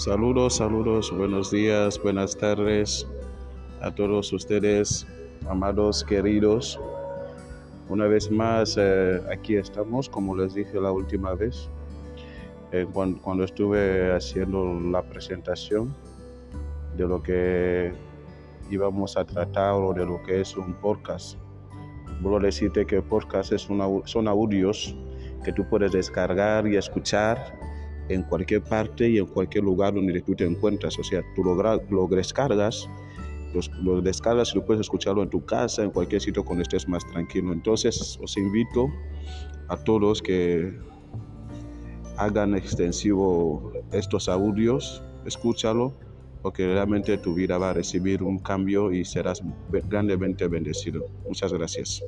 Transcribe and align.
Saludos, 0.00 0.56
saludos, 0.56 1.14
buenos 1.14 1.50
días, 1.50 2.02
buenas 2.02 2.34
tardes 2.34 3.06
a 3.82 3.94
todos 3.94 4.32
ustedes, 4.32 5.06
amados, 5.46 6.02
queridos. 6.04 6.80
Una 7.90 8.06
vez 8.06 8.30
más, 8.30 8.78
eh, 8.78 9.20
aquí 9.30 9.56
estamos, 9.56 10.08
como 10.08 10.34
les 10.34 10.54
dije 10.54 10.80
la 10.80 10.90
última 10.90 11.34
vez, 11.34 11.68
eh, 12.72 12.86
cuando, 12.90 13.20
cuando, 13.20 13.44
estuve 13.44 14.10
haciendo 14.10 14.80
la 14.80 15.02
presentación 15.02 15.94
de 16.96 17.06
lo 17.06 17.22
que 17.22 17.92
íbamos 18.70 19.18
a 19.18 19.26
tratar 19.26 19.74
o 19.74 19.92
de 19.92 20.06
lo 20.06 20.22
que 20.22 20.40
es 20.40 20.56
un 20.56 20.72
podcast. 20.80 21.36
Vuelvo 22.22 22.38
a 22.38 22.40
decirte 22.40 22.86
que 22.86 23.02
podcast 23.02 23.52
es 23.52 23.68
una, 23.68 23.84
son 24.06 24.28
audios 24.28 24.96
que 25.44 25.52
tú 25.52 25.68
puedes 25.68 25.92
descargar 25.92 26.66
y 26.66 26.78
escuchar 26.78 27.69
en 28.10 28.22
cualquier 28.24 28.62
parte 28.62 29.08
y 29.08 29.18
en 29.18 29.26
cualquier 29.26 29.64
lugar 29.64 29.94
donde 29.94 30.20
tú 30.20 30.34
te 30.34 30.44
encuentras. 30.44 30.98
O 30.98 31.04
sea, 31.04 31.22
tú 31.34 31.44
lo, 31.44 31.54
lo 31.54 32.06
descargas, 32.08 32.88
lo 33.82 34.00
descargas 34.00 34.52
y 34.52 34.56
lo 34.58 34.64
puedes 34.64 34.80
escucharlo 34.80 35.22
en 35.22 35.30
tu 35.30 35.44
casa, 35.44 35.82
en 35.82 35.90
cualquier 35.90 36.20
sitio 36.20 36.44
cuando 36.44 36.62
estés 36.62 36.88
más 36.88 37.06
tranquilo. 37.06 37.52
Entonces, 37.52 38.18
os 38.20 38.36
invito 38.36 38.88
a 39.68 39.76
todos 39.76 40.20
que 40.20 40.76
hagan 42.16 42.54
extensivo 42.54 43.72
estos 43.92 44.28
audios, 44.28 45.02
escúchalo, 45.24 45.94
porque 46.42 46.66
realmente 46.66 47.16
tu 47.18 47.34
vida 47.34 47.58
va 47.58 47.70
a 47.70 47.72
recibir 47.72 48.22
un 48.22 48.38
cambio 48.38 48.92
y 48.92 49.04
serás 49.04 49.42
grandemente 49.88 50.48
bendecido. 50.48 51.06
Muchas 51.26 51.52
gracias. 51.52 52.02